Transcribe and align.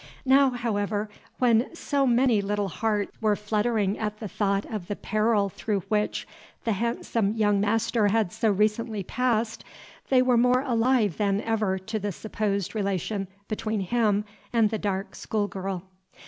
Now, 0.25 0.49
however, 0.49 1.11
when 1.37 1.75
so 1.75 2.07
many 2.07 2.41
little 2.41 2.69
hearts 2.69 3.11
were 3.21 3.35
fluttering 3.35 3.99
at 3.99 4.17
the 4.17 4.27
thought 4.27 4.65
of 4.65 4.87
the 4.87 4.95
peril 4.95 5.47
through 5.47 5.81
which 5.89 6.27
the 6.63 6.71
handsome 6.71 7.35
young 7.35 7.61
master 7.61 8.07
had 8.07 8.31
so 8.31 8.49
recently 8.49 9.03
passed, 9.03 9.63
they 10.09 10.23
were 10.23 10.37
more 10.37 10.61
alive 10.63 11.17
than 11.17 11.39
ever 11.41 11.77
to 11.77 11.99
the 11.99 12.11
supposed 12.11 12.73
relation 12.73 13.27
between 13.47 13.81
him 13.81 14.25
and 14.51 14.71
the 14.71 14.79
dark 14.79 15.13
school 15.13 15.47
girl. 15.47 15.83